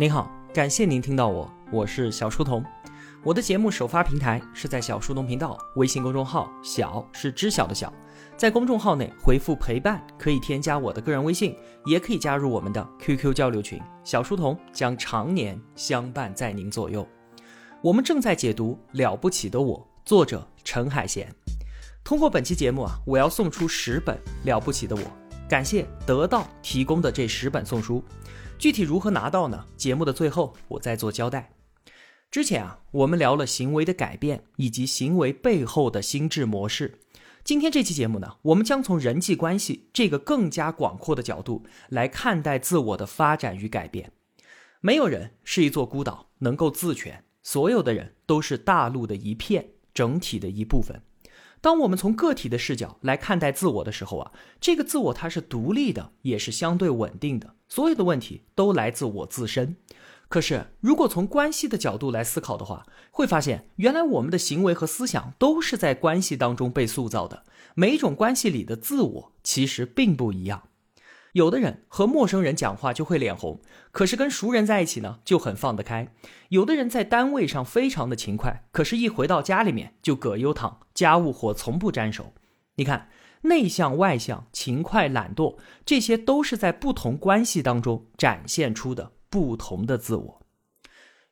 [0.00, 2.64] 您好，感谢您听到我，我是小书童。
[3.24, 7.92] 我的节目首发平台是在小书童频道微信公众号，小是知晓的小，
[8.36, 13.82] 在公众号内回复陪伴，可以添加我的个人微信，也可以加入我们的 QQ 交流群。
[14.04, 17.04] 小书童将常年相伴在您左右。
[17.82, 21.34] 我们正在解读《了不起的我》，作者陈海贤。
[22.04, 25.02] 通过本期节目啊，我要送出十本《了不起的我》，
[25.48, 28.04] 感谢得到提供的这十本送书。
[28.58, 29.64] 具体如何拿到呢？
[29.76, 31.54] 节目的最后我再做交代。
[32.30, 37.00] 之前啊，我们聊了行为的改变以及行为背后的心智模式。
[37.42, 44.12] 今天这期节目呢，我们将从人际关系这个更加广阔的角度来看待自我的发展与改变。
[44.82, 51.00] 没有人是一座孤岛，能够自全，所有的人都是大陆的一片，整体的一部分。
[51.60, 57.54] 当我们从个体的视角来看待自我的时候啊，这个自我它是独立的，也是相对稳定的。
[57.68, 59.76] 所有的问题都来自我自身。
[60.28, 67.44] 可是，如果从关系的角度来思考的话，会发现原来我们的行为和思想都是在关系当中被塑造的。
[67.74, 70.64] 每一种关系里的自我其实并不一样。
[71.32, 73.60] 有的人和陌生人讲话就会脸红，
[73.92, 76.12] 可是跟熟人在一起呢就很放得开。
[76.48, 82.32] 有的人在单位上非常的勤快，可是一回到家里面就葛优躺，家务活从不沾手。
[82.76, 83.10] 你看，
[83.42, 90.42] 内向外向、勤快懒惰，这些都是在不同关系当中展现出的不同的自我。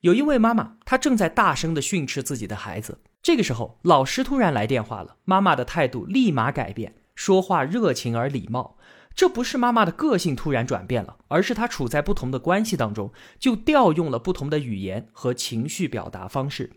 [0.00, 8.75] 有一位妈妈，她正在大声的训斥自己的孩子，这个时候老师突然来电话了，妈妈的态度立马改变，说话热情而礼貌。
[9.16, 16.70] 这不是妈妈的个性突然转变了，而是她处在不同的关系当中，就调用了不同的语言和情绪表达方式。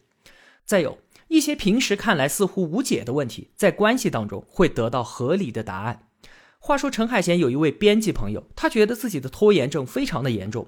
[0.65, 6.03] 再有一些平时看来似乎无解的问题，在关系当中会得到合理的答案。
[6.59, 10.67] 话说陈海贤有一位编辑朋友，他觉得自己的拖延症非常的严重。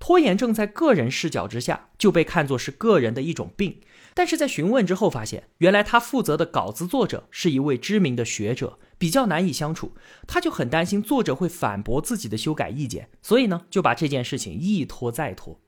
[0.00, 3.80] 拖延症在个人视角之下就被看作是个人的一种病，
[4.14, 9.96] 但是在询问之后发现，原来他负责的稿子作者是一位知名的学者，比较难以相处，
[10.28, 15.60] 他就很担心作者会反驳自己的修改意见，所以呢就把这件事情一拖再拖。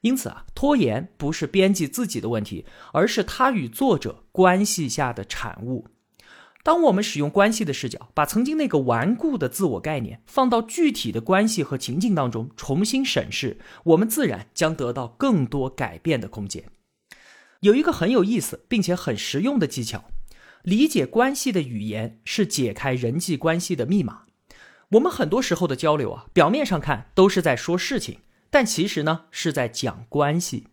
[0.00, 5.86] 因此啊，拖延不是编辑自己的问题，而是他与作者关系下的产物。
[6.64, 16.64] 当我们使用关系的视角，把曾经那个顽固的自我概念放到具体的关系和情境当中重新审视，我们自然将得到更多改变的空间。
[17.60, 20.06] 有一个很有意思并且很实用的技巧，
[20.62, 24.22] 理解关系的语言是解开人际关系的密码。
[24.90, 28.18] 我们很多时候的交流啊，表面上看都是在说事情，
[28.50, 30.68] 但其实呢是在讲关系。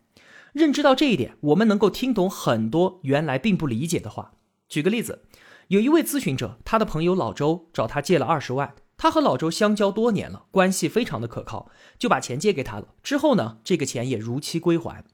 [0.52, 4.32] 认知到这一点，我们能够听懂很多原来并不理解的话。
[4.68, 5.24] 举个例子。
[5.68, 12.88] 有一位咨询者，他的朋友老周找他借了二十万，他和老周相交多年了，关系非常的可靠，就把钱借给他了。
[13.04, 15.04] 之后呢，这个钱也如期归还。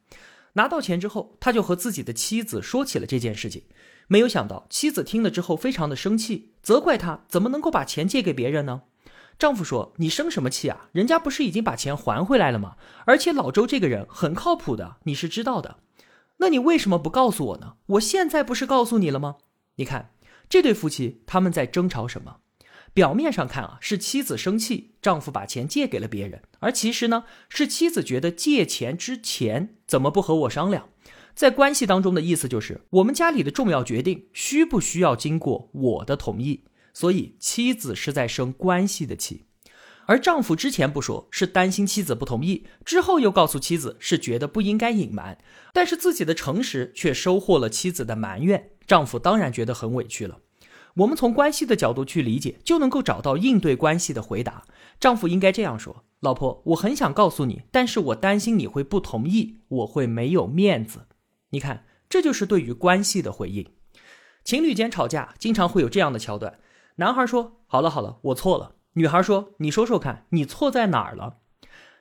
[0.54, 3.64] 拿到钱之后，他就和自己的妻子说起了这件事情。
[4.06, 8.82] 没有想到，妻子听了之后非常的生气，责怪他怎么能够把钱借给别人呢？
[9.38, 10.88] 丈夫说：“你生什么气啊？
[10.92, 12.76] 人家不是已经把钱还回来了吗？
[13.04, 15.78] 而且老周这个人很靠谱的，你是知道的。
[16.38, 17.74] 那你为什么不告诉我呢？
[17.86, 19.36] 我现在不是告诉你了吗？
[19.76, 20.10] 你看。”
[20.48, 22.36] 这对夫妻他们在争吵什么？
[22.94, 30.88] 表面上看啊，是妻子生气，丈夫把钱借给了别人，而其实呢，是妻子觉得借钱之前怎么不和我商量？
[31.36, 36.64] 在关系当中的意思就是，我们家里的重要决定需不需要经过我的同意？
[36.94, 39.44] 所以妻子是在生关系的气，
[40.06, 45.36] 而丈夫之前不说，是担心妻子不同意，之后又告诉妻子是觉得不应该隐瞒，
[45.74, 48.70] 但是自己的诚实却收获了妻子的埋怨。
[48.86, 50.38] 丈夫当然觉得很委屈了。
[50.94, 54.64] 我们从关系的角度去理解，就能够找到应对关系的回答。
[54.98, 61.00] 丈夫应该这样说：“老婆，我很想告诉你，但是我担心你会不同意，我会没有面子。”
[61.50, 63.66] 你看，这就是对于关系的回应。
[64.44, 66.58] 情侣间吵架经常会有这样的桥段：
[66.96, 71.38] 男孩说：“好了好了，我错了。”女孩说：“你说说看，你错在哪儿了？”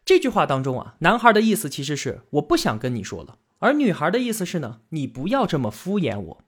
[0.06, 6.42] 这句话当中啊，男孩的意思其实是我不想跟你说了，而女孩的意思是呢，你不要这么敷衍我。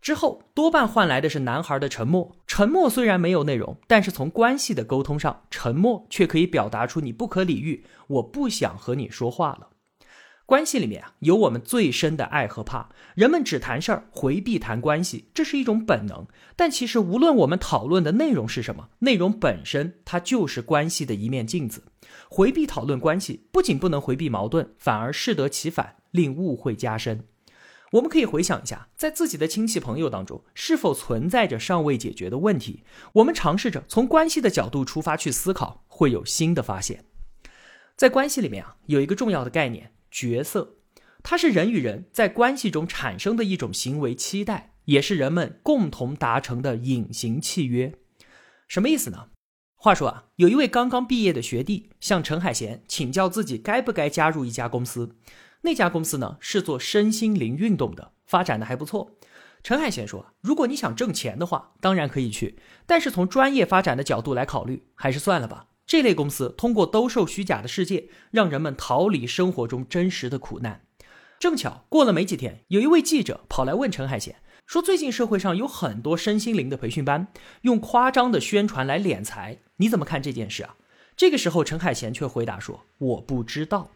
[0.00, 2.36] 之后多半换来的是男孩的沉默。
[2.46, 9.68] 沉默虽然没有内容，但是从关系的沟通上，沉默却可以表达出你不可理喻，我不想和你说话了。
[10.48, 12.88] 关系里面啊，有我们最深的爱和怕。
[13.14, 16.26] 人们只谈事儿，回避谈关系，这是一种本能。
[16.56, 21.82] 但其实无论我们讨论的内容是什么，内容本身它就是关系的一面镜子。
[22.30, 27.26] 回避讨论关系，不仅不能回避矛盾，反而适得其反，令误会加深。
[27.92, 32.84] 我们可以回想一下，在自己的亲戚朋友当中，是否存在着尚未解决的问题？
[33.12, 37.04] 我们尝试着从关系的角度出发去思考，会有新的发现。
[37.94, 40.76] 在关系里面啊，有一个重要的概念——角色，
[41.22, 47.94] 它是人与人在关系中产生的一种行为期待，也是人们共同达成的隐形契约。
[48.66, 49.28] 什么意思呢？
[49.76, 55.16] 话说啊，有一位刚刚毕业的学弟向陈海贤请教自己该不该加入一家公司。
[55.62, 59.18] 那家公司呢是做身心灵运动的，发展的还不错。
[59.62, 65.66] 陈海贤说：“如果你想挣钱的话，当然可以去，但是从专业发展的角度来考虑，还是算了吧。
[65.88, 70.82] 这类公司通过兜售虚假的世界，让人们逃离生活中真实的苦难。”
[71.40, 74.36] 正巧过了没几天，有一位记者跑来问陈海贤。
[74.66, 77.28] 说最近社会上有很多身心灵的培训班，
[77.62, 80.76] 用夸张的宣传来敛财，你怎么看这件事啊？
[81.16, 83.90] 这个时候，陈海贤却回答说：“我不知道。”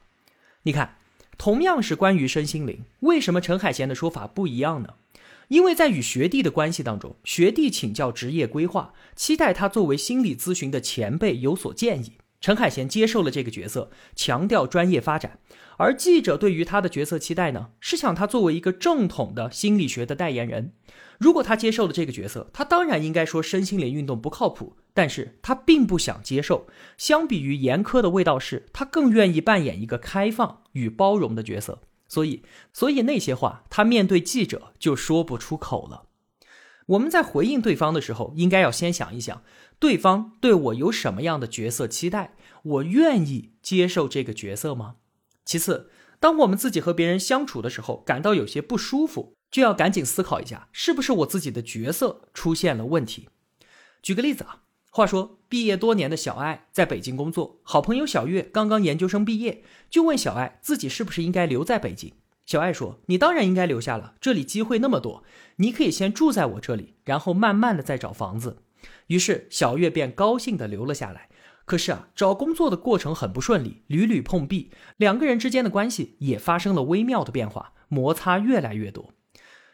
[0.64, 0.96] 你看，
[1.36, 4.94] 同样是关于身心灵，为什么陈海贤的说法不一样呢？
[5.52, 12.12] 因为在与学弟的关系当中，学弟请教职业规划，期待他作为心理咨询的前辈有所建议。
[12.40, 15.40] 陈海贤接受了这个角色，强调专业发展。
[15.76, 20.72] 而记者对于他的角色期待呢，是想他作为一个正统的心理学的代言人。
[21.18, 24.76] 如果他接受了这个角色，他当然应该说身心灵运动不靠谱。
[24.94, 26.66] 但是他并不想接受。
[26.96, 31.82] 相比于严苛的味道是，他更愿意扮演一个开放与包容的角色。
[32.12, 32.42] 所以，
[32.74, 36.08] 所以那些话他面对记者就说不出口了。
[36.88, 39.42] 我们在回应对方的时候，应该要先想一想，
[39.78, 44.96] 对方对我有什么样的角色期待，我愿意接受这个角色吗？
[45.46, 53.30] 其次，当我们自己和别人相处的时候，感到有些不舒服，就要赶紧思考一下，是不是我自己的角色出现了问题。
[54.02, 62.10] 举个例子啊，话说毕业多年的小爱在北京工作，好朋友小月刚刚研究生毕业，就问小爱自己是不是应该留在北京。
[62.46, 65.24] 小爱说：“你当然应该留下了，这里机会那么多，
[65.56, 68.62] 你可以先住在我这里，然后慢慢的再找房子。”
[69.08, 71.28] 于是小月便高兴的留了下来。
[71.66, 79.10] 可是啊，找工作的过程很不顺利，屡屡碰壁，两个人之间的关系也发生了微妙的变化，摩擦越来越多。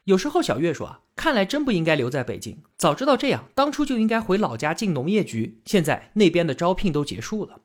[0.09, 5.61] 有时候小月说啊，看来真不应该留在北京，早知道这样，当初就应该回老家进农业局。
[5.67, 7.61] 现在那边的招聘都结束了。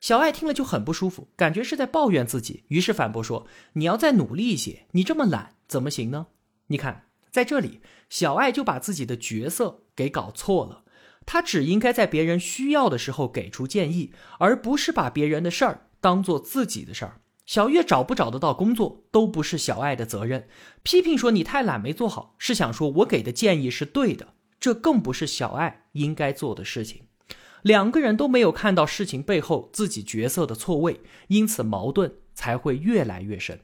[0.00, 6.28] 小爱听了就很不舒服，感觉是在抱怨自己，于是反驳说：“你要再努力一些，你这么懒怎么行呢？”
[6.68, 10.84] 你看，在这里，小爱就把自己的角色给搞错了。
[11.26, 17.20] 他只应该在别人需要的时候给出建议，而不是把别人的事儿当做自己的事儿。
[17.44, 20.48] 小月找不找得到工作都不是小爱的责任。
[20.82, 27.02] 批评说你太懒没做好，是想说我给的建议是对的，这更不是小爱应该做的事情。
[27.62, 33.60] 两个人都没有看到事情背后自己角色的错位，因此矛盾才会越来越深。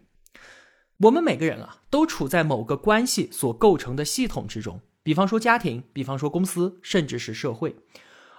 [0.99, 4.81] 我们每个人啊，都处在某个关系所构成的系统之中。
[5.03, 7.75] 比方说家庭，比方说公司，甚至是社会，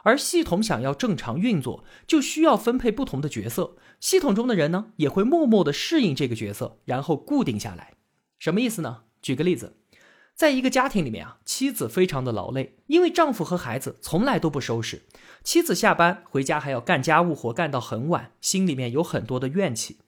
[0.03, 3.75] 而系统想要正常运作，就需要分配不同的角色。
[3.99, 7.93] 系统中的人呢，也会默默的适应这个角色，然后固定下来。
[8.37, 9.03] 什么意思呢？
[9.21, 9.75] 举个例子，
[10.33, 15.01] 在一个家庭里面啊，妻子非常的劳累，因为丈夫和孩子从来都不收拾。
[15.43, 19.99] 妻子下班回家还要干家务活，干到很晚，心里面有很多的怨气。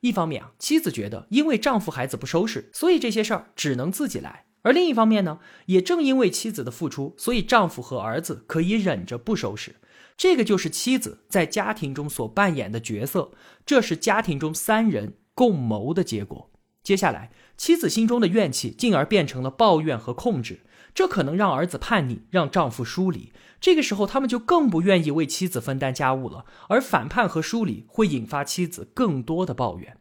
[0.00, 4.46] 一方面啊，妻子觉得因为丈夫孩子不收拾，所以这些事儿只能自己来。
[4.64, 9.76] 而另一方面呢，也正因为妻子的付出，所以丈夫和儿子可以忍着不收拾。
[10.16, 13.32] 这个就是妻子在家庭中所扮演的角色，
[13.66, 16.50] 这是家庭中三人共谋的结果。
[16.82, 20.60] 接下来，妻子心中的怨气进而变成了抱怨和控制，
[20.94, 23.32] 这可能让儿子叛逆，让丈夫疏离。
[23.60, 29.98] 这个时候，他们就更不愿意为妻子分担家务了，而反叛和疏离会引发妻子更多的抱怨。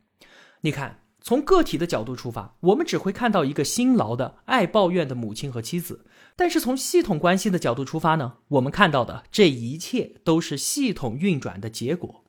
[0.62, 1.03] 你看。
[1.24, 12.26] 从个体的角度出发，我们只会看到一个辛劳的、爱抱怨的母亲和妻子；但是从系统关系的角度出发呢，我们看到的这一切都是系统运转的结果。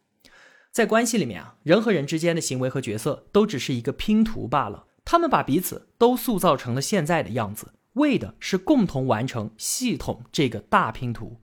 [0.70, 11.40] 在关系里面啊，人和人之间的行为和角色都只是一个拼图罢了，他们把彼此都塑造成了现在的样子，为的是共同完成系统这个大拼图。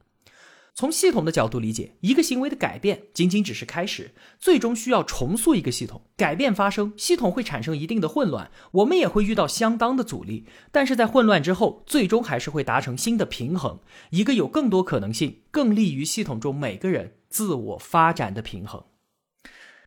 [0.81, 6.01] 从系统的角度理解，一个行为的改变仅仅只是开始，最终需要重塑一个系统。
[6.17, 10.47] 改变发生，系统会产生一定的混乱，我们也会遇到相当的阻力。
[10.71, 18.83] 但是在混乱之后，最终还是会达成新的平衡，一个有更多可能性、更利于系统中每个人自我发展的平衡。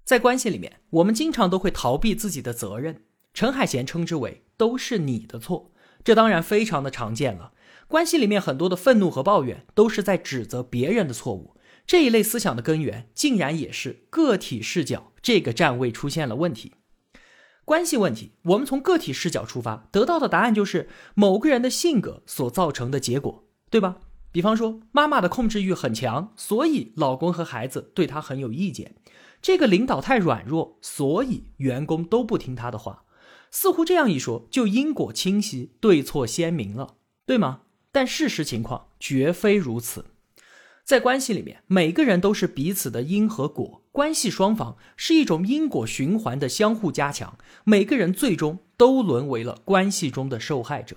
[0.04, 5.72] 在关系里面，我们经常都会逃避自己的责任，陈海贤称之为“都是你的错”，
[6.04, 7.50] 这当然非常的常见了。
[7.94, 11.54] 关系里面很多的愤怒和抱怨，都是在指责别人的错误。
[11.86, 16.72] 这一类思想的根源，竟然也是个体视角这个站位出现了问题。
[17.64, 23.98] 关系问题，我们从个体视角出发，得到的答案就是某个人的性格所造成的结果，对吧？
[24.32, 28.96] 比方说，妈妈的控制欲很强，所以老公和孩子对她很有意见。
[29.40, 33.04] 这个领导太软弱，所以员工都不听他的话。
[33.52, 37.60] 似乎这样一说，就因果清晰，对错鲜明了，对吗？
[37.94, 40.06] 但事实情况绝非如此。
[40.82, 50.96] 在关系里面，每个人都是彼此的因和果，关系双方是一种因果循环的相互加强，每个人最终都沦为了关系中的受害者。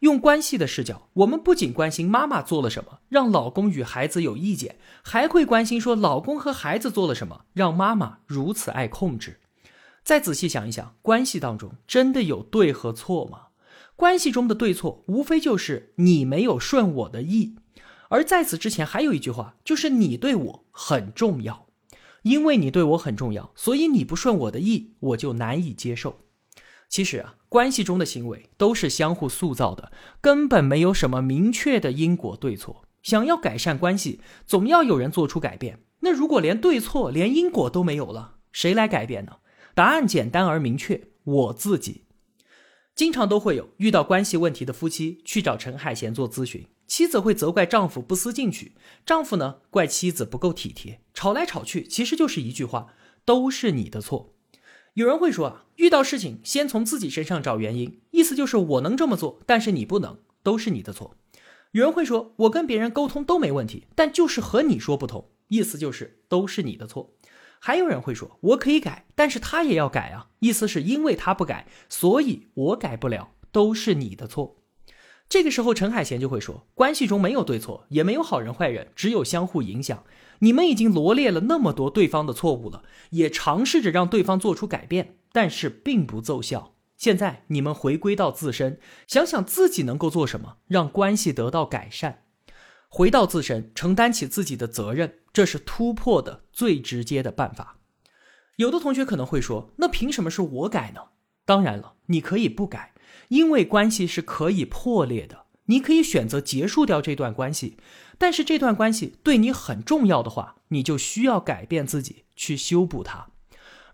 [0.00, 9.40] 用关系的视角，我们不仅关心妈妈做了什么让老公与孩子有意见，还会关心说老公和孩子做了什么让妈妈如此爱控制。
[10.04, 13.45] 再仔细想一想，关系当中真的有对和错吗？
[13.96, 17.56] 关系中的对错，无非就是你没有顺我的意。
[18.08, 21.66] 而在此之前，还有一句话，就是你对我很重要，
[22.22, 26.20] 因为你对我很重要，所以你不顺我的意，我就难以接受。
[26.88, 32.84] 其实啊，关系中的行为都是相互塑造的，根本没有什么明确的因果对错。
[33.02, 35.80] 想要改善关系，总要有人做出改变。
[36.00, 39.38] 那如果连对错、连因果都没有了，谁来改变呢？
[39.74, 42.05] 答案简单而明确：我自己。
[42.96, 48.72] 经常都会有遇到关系问题的夫妻去找陈海贤做咨询，妻子会责怪丈夫不思进取，
[49.04, 52.94] 丈夫呢怪妻子不够体贴，吵来吵去，其实就是一句话：
[53.26, 54.32] 都是你的错。
[54.94, 61.18] 有人会说啊，遇到事情先从自己身上找原因，意思就是我能这么做，但是你不能，都是你的错。
[61.72, 67.12] 有人会说，我跟别人沟通都没问题，但就是和你说不同，意思就是都是你的错。
[67.66, 74.62] 还有人会说，我可以改，但是他也要改啊，意思是因为他不改，所以我改不了，都是你的错。
[75.28, 80.04] 这个时候，陈海贤就会说，关系中没有对错，也没有好人坏人，只有相互影响。
[80.38, 86.76] 你们已经罗列了那么多对方的错误了，也尝试着让对方做出改变，但是并不奏效。
[86.96, 92.25] 现在你们回归到自身，想想自己能够做什么，让关系得到改善。
[92.88, 97.78] 回到自身，承担起自己的责任，这是突破的最直接的办法。
[98.56, 101.00] 有的同学可能会说，那凭什么是我改呢？
[101.44, 102.94] 当然了，你可以不改，
[103.28, 107.76] 因为关系是可以破裂的，你可以选择结束掉这段关系。
[108.18, 113.28] 但是这段关系对你很重要的话，你就需要改变自己去修补它。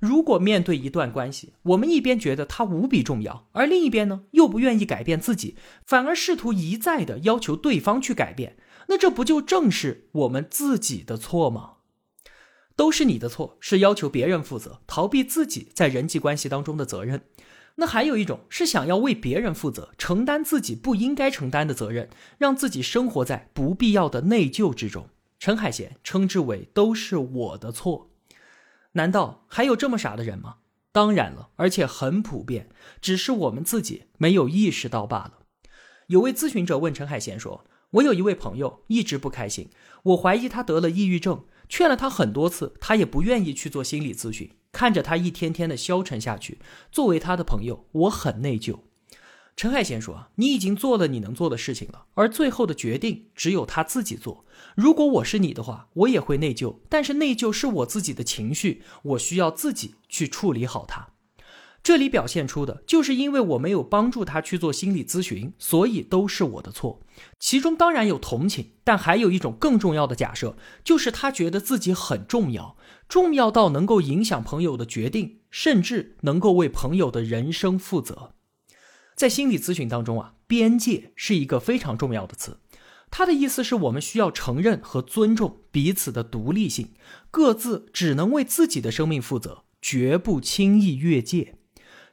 [0.03, 5.57] 如果面对一段关系，我们一边觉得它无比重要，而另一边呢又不愿意改变自己，
[5.87, 8.57] 反而试图一再的要求对方去改变，
[8.89, 11.75] 那这不就正是我们自己的错吗？
[12.75, 17.23] 都是你的错，是要求别人负责，逃避自己在人际关系当中的责任。
[17.77, 25.09] 那还有一种是想要为别人负责，承担自己不应该承担的责任，让自己生活在不必要的内疚之中。
[25.39, 28.12] 陈海贤称之为都是我的错。
[28.93, 30.57] 难道还有这么傻的人吗？
[30.93, 32.69] 当然了，而且很普遍，
[33.01, 35.39] 只是我们自己没有意识到罢了。
[36.09, 39.71] 有位咨询者问陈海贤说：“我有一位朋友一直不开心，
[40.03, 46.59] 我怀疑他得了抑郁症，劝了他很多次，他也不愿意去做心理咨询。”看着他一天天的消沉下去，
[46.91, 48.81] 作为他的朋友，我很内疚。
[49.55, 54.45] 陈海贤说：“你已经做了你能做的事情了，而最后的决定只有他自己做。
[54.75, 61.11] 如果我是你的话，我也会内疚，但是内疚是我自己的情绪，我需要自己去处理好它。”
[61.83, 67.01] 这里表现出的就是因为我没有帮助他去做心理咨询，所以都是我的错。
[67.41, 72.77] 其中当然有同情，但还有一种更重要的假设，就是他觉得自己很重要，
[73.09, 78.35] 重要到能够影响朋友的决定，甚至能够为朋友的人生负责。
[79.23, 82.59] 在心理咨询当中啊，边界是一个非常重要的词，
[83.09, 86.95] 它的意思是我们需要承认和尊重彼此的独立性，
[87.31, 91.55] 各自只能为自己的生命负责，绝不轻易越界。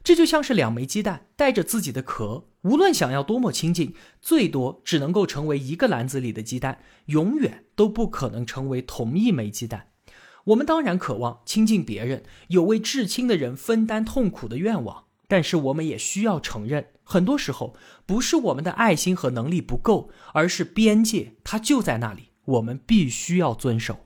[0.04, 9.88] 这就像是两枚鸡蛋带着自己的壳，无论想要多么亲近，最多只能够成为一个篮子里的鸡蛋，永远都不可能成为同一枚鸡蛋。
[10.44, 17.74] 我们当然渴望亲近别人，有为至亲的人分担痛苦的愿望，但是我们也需要承认，很多时候
[18.06, 24.04] 不是我们的爱心和能力不够，而是边界它就在那里，我们必须要遵守。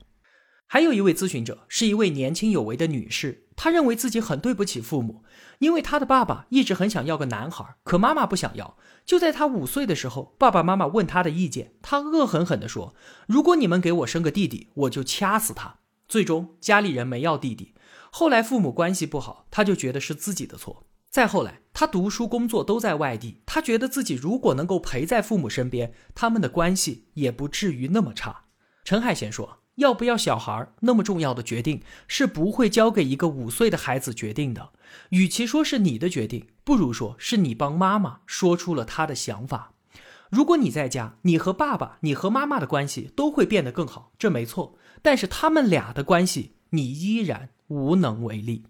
[0.65, 5.23] 还有一位咨询者是一位年轻有为的女士，她认为自己很对不起父母。
[5.59, 8.75] 因为她的爸爸一直很想要个男孩，可妈妈不想要。
[9.05, 12.95] 就在她五岁的时候，爸爸妈妈问她的意见，她恶狠狠地说
[13.29, 15.75] ：“如果你们给我生个弟弟，我就掐死他。”
[16.09, 17.75] 最终家里人没要弟弟。
[18.09, 20.84] 后来父母关系不好，他就觉得是自己的错。
[21.15, 28.47] 再后来，他读书工作都在外地，他觉得自己如果能够陪在父母身边，他们的关系也不至于那么差。
[28.83, 29.59] 陈海贤说。
[29.75, 34.71] 要不要小孩那么重要的决定是不会交给一个五岁的孩子决定的。
[35.09, 39.73] 与其说是你的决定，不如说是你帮妈妈说出了他的想法。
[40.29, 44.77] 如果你在家，你和爸爸、你和妈妈的关系都会变得更好，这没错。
[45.01, 48.67] 但是他们俩的关系，你依然无能为力。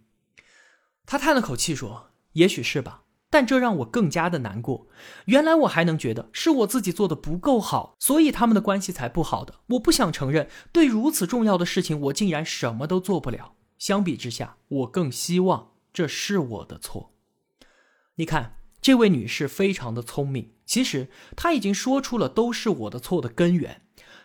[1.06, 4.88] 他叹了口气说：“也许是吧，但这让我更加的难过。
[5.26, 9.56] 原来我还能觉得是我自己做的不够好，所以他们的关系才不好的。
[9.72, 13.56] 我不想承认，对如此重要的事情，我竟然什么都做不了。
[13.78, 17.14] 相比之下，我更希望这是我的错。
[18.16, 23.82] 你看，这位女士非常的聪明，其实她已经说出了都是我的错的根源。”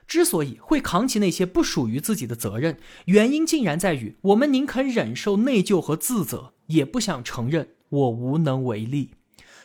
[0.06, 9.10] 之所以会扛起那些不属于自己的责任，原因竟然在于我们宁肯忍受内疚和自责，也不想承认我无能为力。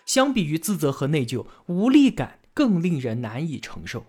[0.05, 4.05] 相比于自责和内疚，无力感更令人难以承受。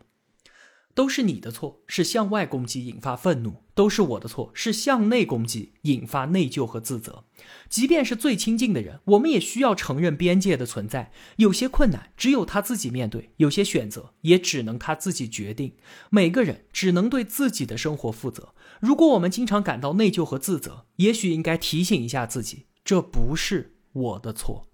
[0.94, 7.24] 都是你的错，是向外攻击引发愤怒；都是我的错，是向内攻击引发内疚和自责。
[7.68, 11.12] 即便是最亲近的人，我们也需要承认边界的存在。
[11.36, 15.74] 有些困难只有他自己面对，有些选择也只能他自己决定。
[16.08, 18.54] 每个人只能对自己的生活负责。
[18.80, 24.68] 如果我们经常感到内疚和自责，也许应该提醒一下自己，这不是我的错。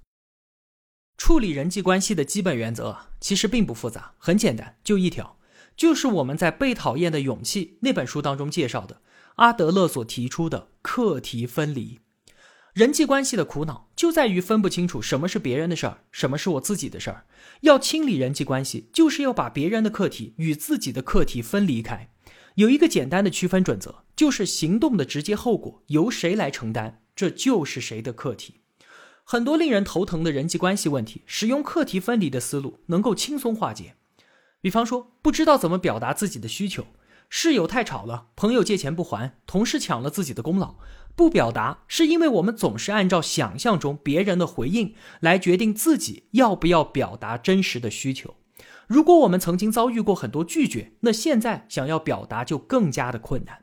[1.16, 5.38] 处理人际关系的基本原则其实并不复杂，很简单，就一条。
[5.76, 9.00] 就是我们在《被讨厌的勇气》那本书当中介绍的
[9.36, 12.00] 阿德勒所提出的课题分离。
[12.74, 17.26] 人际关系的苦恼就在于分不清楚什么是别人的事儿，什么是我自己的事儿。
[17.60, 22.10] 要清理人际关系，就是要把别人的课题与自己的课题分离开。
[22.56, 28.61] 有一个简单的区分准则，就是行动的直接后果由谁来承担，这就是谁的课题。
[29.32, 33.94] 很多令人头疼的人际关系问题，使用课题分离的思路能够轻松化解。
[34.60, 36.84] 比方说，不知道怎么表达自己的需求，
[37.30, 40.74] 室友太吵了，朋友借钱不还，同事抢了自己的功劳，
[41.16, 48.34] 不表达是因为我们总是按照想象中别人的回应来决定自己要不要表达真实的需求。
[48.86, 53.61] 如果我们曾经遭遇过很多拒绝，那现在想要表达就更加的困难。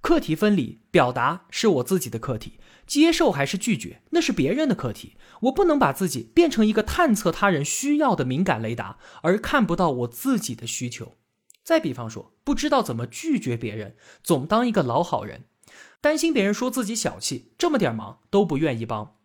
[0.00, 2.58] 课题分离，表达是我自己的课题。
[2.86, 5.16] 接受还是拒绝，那是别人的课题。
[5.42, 11.16] 我不能把自己变成一个探测他人需要的敏感雷达，而看不到我自己的需求。
[11.62, 15.44] 再比方说，不知道怎么拒绝别人，总当一个老好人，
[16.00, 19.16] 担心别人说自己小气，这么点忙都不愿意帮。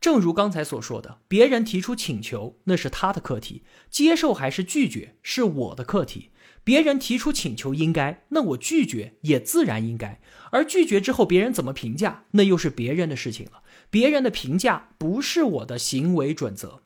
[0.00, 6.30] 正如刚才所说的，别人提出请求，那是他的课题；接受还是拒绝，是我的课题。
[6.62, 10.20] 别人提出请求应该，那我拒绝也自然应该。
[10.52, 13.62] 而拒绝之后别人怎么评价，那又是别人的事情了。
[13.88, 16.82] 别人的评价不是我的行为准则。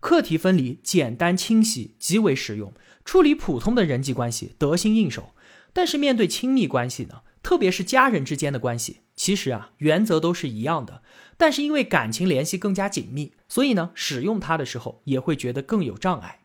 [0.00, 2.72] 课题分离简单清晰，极为实用，
[3.04, 5.34] 处理普通的人际关系得心应手。
[5.72, 11.02] 但是面对亲密关系呢，特别是家人之间的关系，其实啊原则都是一样的，
[11.36, 16.39] 但是因为感情联系更加紧密，所以呢使用它的时候也会觉得更有障碍。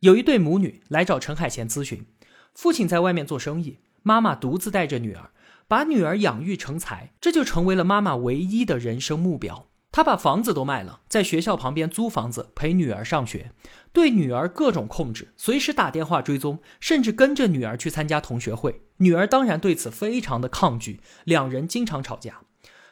[0.00, 2.06] 有一对母女来找陈海贤咨询，
[2.54, 5.30] 父亲在外面做生意，妈妈独自带着女儿，
[5.66, 9.66] 把女儿养育成才，这就成为了妈妈唯一的人生目标。
[9.90, 13.50] 她把房子都卖了，在学校旁边租房子陪女儿上学，
[13.92, 18.82] 对女儿各种控制，随时打电话追踪，甚至跟着女儿去参加同学会。
[18.98, 22.42] 女儿当然对此非常的抗拒，两人经常吵架。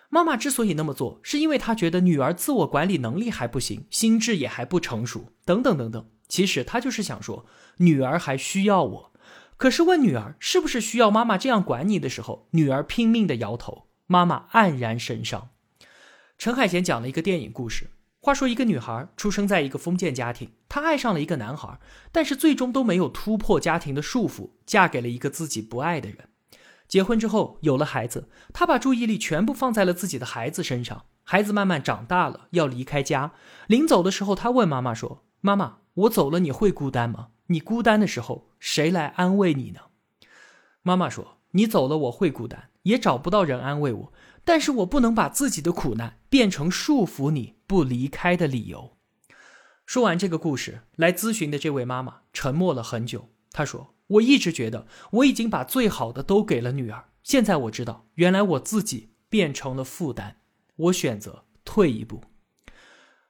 [0.09, 6.05] 妈妈之所以那么做，是因为她觉得女儿自我管理能力还不行，心智也还不成熟，等等等等。
[6.28, 7.46] 其实他就是想说，
[7.78, 9.12] 女儿还需要我。
[9.56, 13.86] 可是问女儿是不是需要妈妈这样管你的时候，女儿拼命的摇头。
[14.06, 15.48] 妈妈黯然神伤。
[16.38, 17.90] 陈海贤讲了一个电影故事。
[18.20, 21.78] 话说一个女孩出生在一个封建家庭，她爱上了一个男孩，
[22.12, 26.28] 但是最终都没有突破家庭的束缚，嫁给了一个自己不爱的人。
[26.88, 31.04] 结婚之后有了孩子，她把注意力全部放在了自己的孩子身上。
[31.22, 33.32] 孩子慢慢长大了，要离开家。
[33.68, 37.28] 临走的时候，她问妈妈说：“妈妈。”我走了，你会孤单吗？
[37.46, 39.80] 你孤单的时候，谁来安慰你呢？
[40.82, 44.12] 妈妈说：“你走了，我会孤单，也找不到人安慰我。
[44.44, 48.98] 但是我不能把自己的苦难变成束缚你不离开的理由。”
[49.87, 53.30] 说完这个故事，来咨询的这位妈妈沉默了很久。
[53.52, 60.37] 她说：“我一直觉得我已经把最好的都给了女儿，现在我知道，原来我自己变成了负担。
[60.76, 62.22] 我选择退一步。”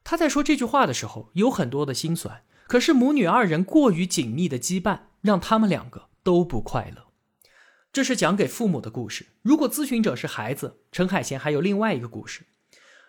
[0.02, 2.42] 她在说这句话的时候，有很多的心酸。
[2.66, 7.04] 可是母女二人过于紧密的羁绊，让他们两个都不快乐。
[7.92, 9.26] 这是讲给父母的故事。
[9.42, 12.42] 如果咨询者是孩子，陈海贤还有另外一个故事。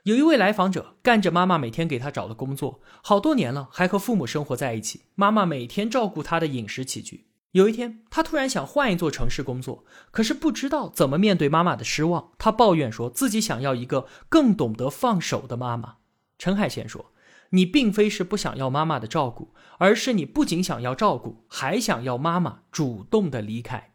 [0.03, 5.01] 有一位来访者干着妈妈每天给他找的工作，好多年了，还和父母生活在一起。
[5.15, 7.25] 妈妈每天照顾他的饮食起居。
[7.51, 12.31] 有一天，他突然想换一座城市工作，可是不知道怎么面对妈妈的失望。
[12.37, 15.95] 他抱怨说自己想要一个更懂得放手的妈妈。
[16.37, 17.11] 陈海贤说。
[17.51, 23.93] 你并非是不想要妈妈的照顾，而是你不仅想要照顾，还想要妈妈主动的离开。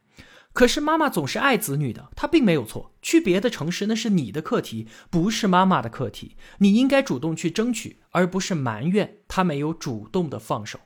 [0.53, 2.95] 可是妈妈总是爱子女的，她并没有错。
[3.01, 6.37] 去别的城市那是你的课题，不是妈妈的课题。
[6.59, 10.79] 你应该主动去争取，而不是埋怨她没有主动的放手。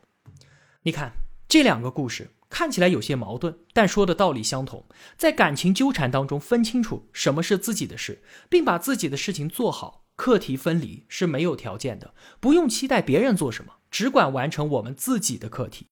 [0.83, 1.13] 你看
[1.49, 4.85] 这两个故事看起来有些矛盾，但说的道理相同。
[5.17, 10.06] 在感情纠缠当中，分清楚什么是自己的事，并把自己的事情做好。
[10.17, 15.87] 课题分离是没有条件的，不用期待别人做什么，只管完成我们自己的课题。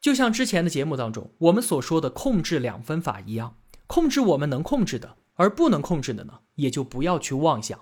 [0.00, 3.56] 就像之前的节目当中我们所说的控制两分法一样，
[3.86, 7.78] 控制我们能控制的，而不能控制的呢，也就不要去妄想。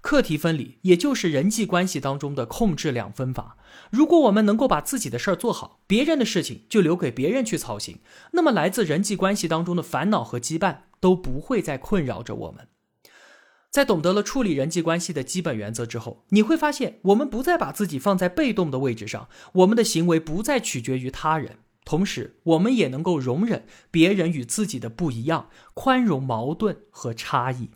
[0.00, 3.56] 课题分离也就是人际关系当中的控制两分法。
[3.90, 8.00] 如果我们能够把自己的事儿做好，别人的事情就留给别人去操心，
[8.32, 12.68] 那么来自人际关系当中的烦恼和羁绊都不会再困扰着我们。
[13.74, 27.70] 在懂得了处理人际关系的基本原则之后，你会发现，我们不再把自己放在被动的位置上，我们的行为不再取决于他人，同时，我们也能够容忍别人与自己的不一样，宽容矛盾和差异。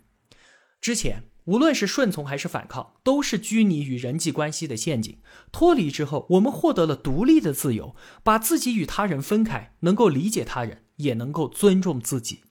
[0.79, 5.17] 之前，无论是顺从还是反抗，都是拘泥于人际关系的陷阱。
[5.51, 12.43] 脱离之后，我们获得了独立的自由，把自己与他人分开，能够理解他人，也能够尊重自己。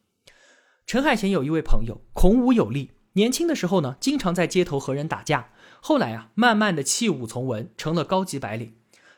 [0.87, 2.91] 陈海贤有一位朋友，孔武有力。
[3.19, 5.51] 年轻的时候呢，经常在街头和人打架。
[5.81, 8.75] 后来啊，慢慢的弃武从文，成了高级白领。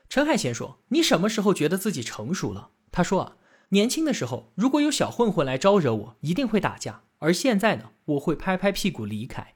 [0.08, 3.36] 陈海贤说：“你什么时候觉得自己成熟了？”他说：“啊，
[3.68, 7.02] 年轻的时候，如果有小混混来招惹我，一定会打架。
[7.18, 9.54] 而现在呢，我会拍拍屁股离开。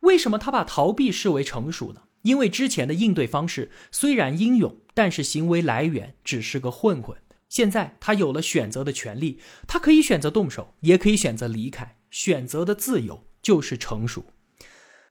[0.00, 2.02] 为什么他把逃避视为成熟呢？
[2.22, 7.16] 因为之前的应对方式虽然英勇，但是行为来源只是个混混。
[7.48, 9.38] 现在他有了选择的权利，
[9.68, 14.26] 他可以选择动手，也可以选择离开，选择的自由。”就是成熟。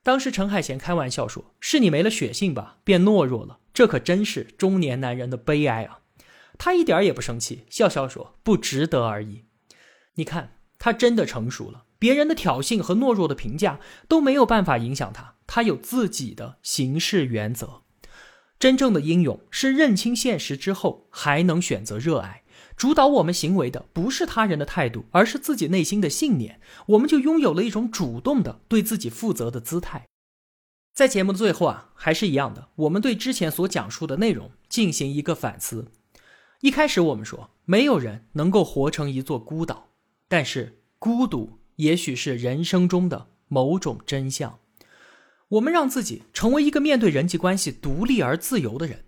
[0.03, 5.99] 当时陈海贤开玩笑说：“是你没了血性吧，变懦弱了。”这可真是中年男人的悲哀啊！
[6.57, 9.43] 他一点也不生气，笑笑说：“不值得而已。”
[10.15, 11.83] 你看，他真的成熟了。
[11.99, 17.81] 别人的挑衅和懦弱的评价都没有办法影响他，他有自己的行事原则。
[18.57, 22.43] 真正的英勇是认清现实之后还能选择热爱。
[22.77, 26.61] 主导我们行为的不是他人的态度，而是自己内心的信念。
[26.89, 30.05] 我们就拥有了一种主动的对自己负责的姿态。
[30.93, 35.91] 在节目的最后啊，还是一样的，我们对之前所讲述的内容进行一个反思。
[36.61, 39.89] 一开始我们说，没有人能够活成一座孤岛，
[40.27, 44.59] 但是孤独也许是人生中的某种真相。
[45.49, 49.05] 我们让自己成为一个面对人际关系独立而自由的人。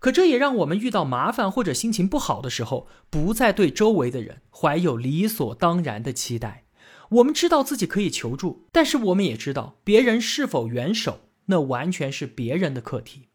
[0.00, 6.64] 可这也让我们遇到麻烦或者心情不好的时候，不再对周围的人怀有理所当然的期待。
[7.10, 13.28] 我们知道自己可以求助，但是我们也知道别人是否援手，那完全是别人的课题。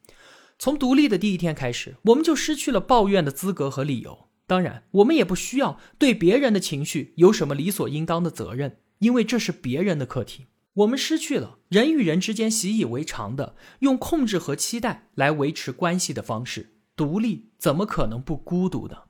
[0.57, 4.29] 从独立的第一天开始，我们就失去了抱怨的资格和理由。
[4.47, 10.45] 当然，我们也不需要对别人的情绪有什么理所应当的责任，因为这是别人的课题。
[10.75, 16.73] 我们失去了人与人之间习以为常的用控制和期待来维持关系的方式。
[16.97, 19.03] 独立怎么可能不孤独呢？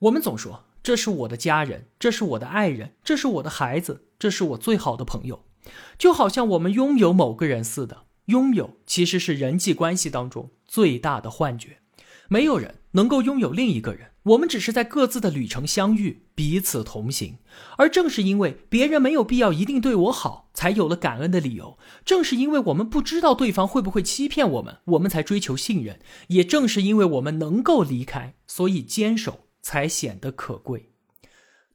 [0.00, 5.46] 我们总说这是我的家人，这是我的爱人，这是我的孩子，这是我最好的朋友，
[5.98, 8.04] 就好像我们拥有某个人似的。
[8.26, 11.80] 拥有其实是人际关系当中最大的幻觉。
[12.28, 17.38] 没有人能够拥有另一个人，我们只是在各自的旅程相遇，彼此同行。
[17.76, 21.78] 而正是因为别人没有必要一定对我好，才有了感恩的理由。
[22.04, 26.00] 正是因为我们不知道对方会不会欺骗我们，我们才追求信任。
[26.28, 30.90] 也正是因为我们能够离开，所以坚守才显得可贵。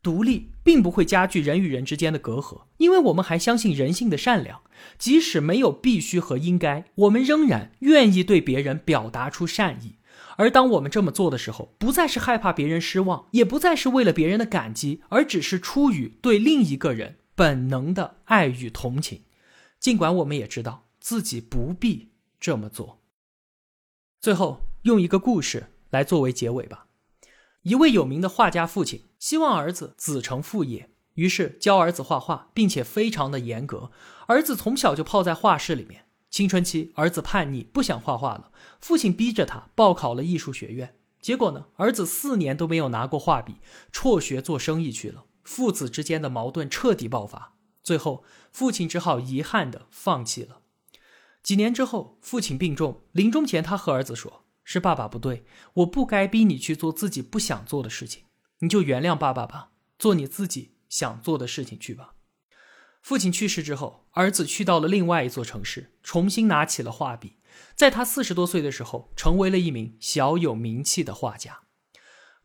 [0.02, 4.62] 独立并不会加剧人与人之间的隔阂，因为我们还相信人性的善良。
[4.98, 9.98] 即使没有必须和应该，我们仍然愿意对别人表达出善意。
[10.40, 19.24] 而当我们这么做的时候，不再是害怕别人失望，也不再是为了别人的感激，而只是出于对另一个人本能的爱与同情。
[19.82, 23.02] 尽管我们也知道自己不必这么做。
[24.22, 26.88] 最后，用一个故事来作为结尾吧。
[27.64, 33.92] 一位有名的画家父亲希望儿子子承父业，于是教儿子画画，并且非常的严格。
[34.28, 36.06] 儿子从小就泡在画室里面。
[36.30, 38.52] 青春期，儿子叛逆，不想画画了。
[38.80, 43.56] 父亲逼着他报考了艺术学院，结果呢，儿子四年都没有拿过画笔，
[43.92, 45.26] 辍学做生意去了。
[45.44, 50.62] 父子之间的矛盾彻底爆发，最后父亲只好遗憾的放弃了。
[51.42, 55.44] 几年之后，父亲病重，临终前他和儿子说：“是爸爸不对，
[55.76, 58.26] 我不该逼你去做自己不想做的事情，
[58.60, 62.14] 你就原谅爸爸吧，做你自己想做的事情去吧。”
[63.02, 67.38] 父亲去世之后，儿子去到了另外一座城市，重新拿起了画笔。
[67.76, 71.62] 在他四十多岁的时候，成为了一名小有名气的画家。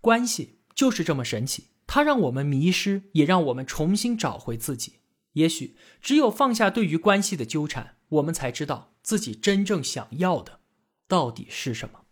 [0.01, 5.01] 关系就是这么神奇，它让我们迷失，也让我们重新找回自己。
[5.33, 10.61] 也许只有放下对于关系的纠缠，我们才知道自己真正想要的
[11.09, 12.05] 到底是什么。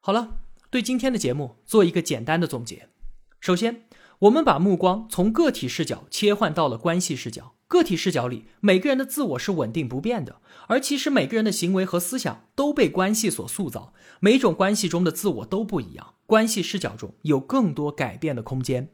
[0.00, 0.38] 好了，
[0.70, 2.88] 对今天的节目做一个简单的总结。
[3.40, 3.83] 首先，
[4.20, 7.54] 我们把目光从个体视角切换到了关系视角。
[7.66, 13.92] 个体视角里，每个人的自我是稳定不变的，而其实每个人的行为和思想都被关系所塑造。
[14.20, 18.90] 每种关系中的自我都不一样，关系视角中有更多改变的空间。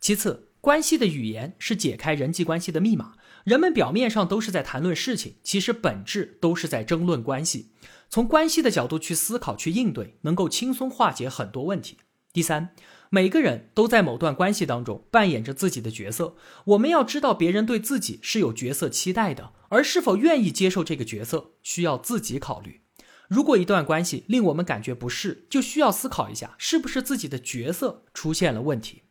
[0.00, 3.12] 其次，关系的语言是解开人际关系的密码。
[3.44, 7.70] 人们表面上都是在谈论事情，其实本质都是在争论关系。
[8.10, 11.98] 从关系的角度去思考、去应对，能够轻松化解很多问题。
[12.32, 12.74] 第三，
[13.10, 16.36] 每个人都在某段关系当中扮演着自己的角色。
[16.66, 22.80] 我们要知道别人对自己是有角色期待的，而是否愿意接受这个角色，需要自己考虑。
[23.28, 29.02] 如果一段关系令我们感觉不适，就需要思考一下，是不是自己的角色出现了问题。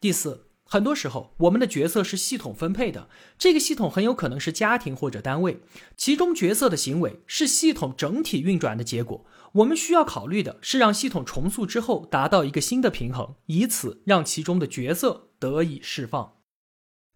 [0.00, 0.47] 第四。
[0.70, 5.62] 很多时候，我们的角色是系统分配的，这个系统很有可能是家庭或者单位，
[5.96, 9.24] 其中角色的行为是系统整体运转的结果。
[9.52, 16.34] 我们需要考虑的是让系统重塑之后达到一个新的平衡，以此让其中的角色得以释放。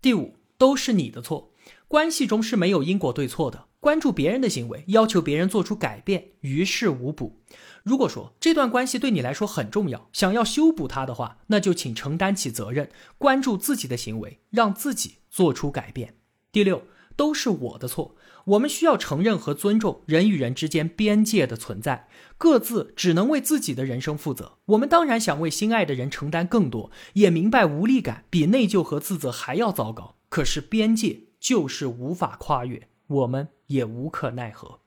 [0.00, 1.52] 第五，都是你的错，
[1.86, 3.66] 关系中是没有因果对错的。
[3.78, 7.41] 关注别人的行为，要求别人做出改变，于事无补。
[7.82, 16.14] 如果说这段关系对你来说很重要，想要修补它的话，那就请承担起责任，关注自己的行为，让自己做出改变。
[16.50, 16.82] 第六，
[17.16, 18.14] 都是我的错。
[18.44, 24.58] 我们需要承认和尊重人与人之间边界的存在，各自只能为自己的人生负责。
[24.66, 30.16] 我们当然想为心爱的人承担更多，也明白无力感比内疚和自责还要糟糕。
[30.28, 33.48] 可是边界就是无法跨越，我们。
[33.72, 34.80] 也无可奈何。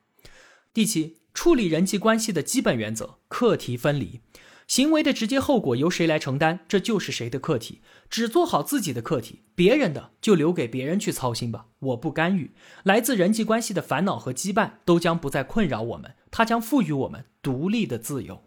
[0.71, 4.21] 第七，处理人际关系的基本原则：课题分离。
[4.67, 7.81] 行为的直接后果由谁来承担，这就是谁的课题。
[8.09, 12.55] 只做好自己的课题，别人的就留给别人去操心吧，我不干预。
[12.83, 18.41] 来自人际关系的烦恼和羁绊都将不再困扰我们，它将赋予我们独立的自由。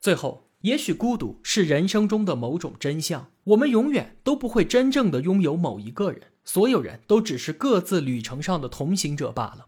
[0.00, 6.22] 最后，也许孤独是人生中的某种真相，我们永远都不会真正的拥有某一个人。
[6.46, 9.66] 所有人都只是各自旅程上的同行者罢了，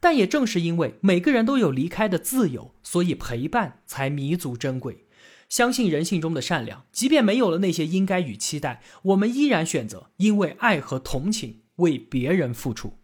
[0.00, 5.04] 但也正是因为每个人都有离开的自由，所以陪伴才弥足珍贵。
[5.48, 12.94] 相信人性中的善良，即便没有了那些应该与期待，我们依然选择因为爱和同情为别人付出。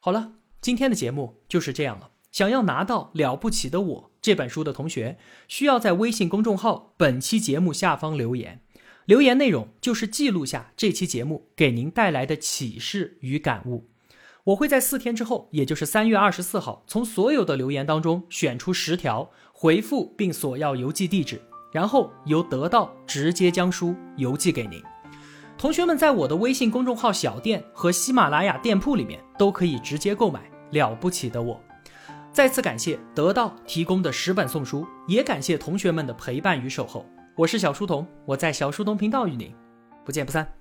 [0.00, 2.10] 好了，今天的节目就是这样了。
[2.32, 8.62] 想要拿到《了不起的我》这本书的同学，需要在微信公众号本期节目下方留言。
[9.10, 13.88] 留言内容就是记录下这期节目给您带来的启示与感悟。
[14.44, 21.42] 我会在四天之后，也就是三月二十四号，从所有的留言当中选出十条，回复并索要邮寄地址，
[21.72, 24.80] 然后由得到直接将书邮寄给您。
[25.58, 30.38] 同学们在我的微信公众号小店和喜马拉雅店铺里面都可以直接购买
[30.70, 31.56] 《了不起的我》。
[32.32, 37.04] 再次感谢得到提供的十本送书，也感谢同学们的陪伴与守候。
[37.36, 39.54] 我是小书童，我在小书童频道与您
[40.04, 40.59] 不见不散。